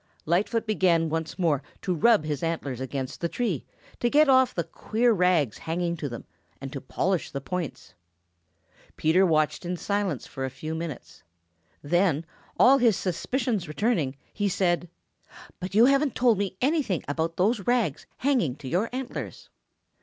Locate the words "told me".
16.15-16.57